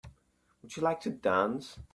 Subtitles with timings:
[0.63, 1.77] Would you like to dance?